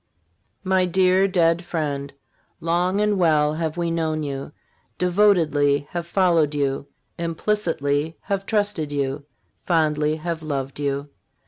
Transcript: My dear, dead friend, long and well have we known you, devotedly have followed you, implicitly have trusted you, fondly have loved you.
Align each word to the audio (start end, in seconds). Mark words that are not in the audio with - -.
My 0.63 0.85
dear, 0.87 1.27
dead 1.27 1.63
friend, 1.63 2.11
long 2.59 2.99
and 3.01 3.19
well 3.19 3.53
have 3.53 3.77
we 3.77 3.91
known 3.91 4.23
you, 4.23 4.51
devotedly 4.97 5.85
have 5.91 6.07
followed 6.07 6.55
you, 6.55 6.87
implicitly 7.19 8.17
have 8.21 8.47
trusted 8.47 8.91
you, 8.91 9.25
fondly 9.63 10.15
have 10.15 10.41
loved 10.41 10.79
you. 10.79 11.09